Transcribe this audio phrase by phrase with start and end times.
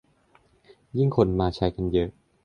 [0.97, 2.09] ยิ่งคนมาใช้กันเยอะ